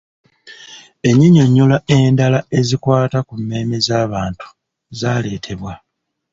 [1.09, 4.45] Ennyinyonnyola endala ezikwata ku mmeeme z’abantu
[4.99, 5.73] zaaleetebwa.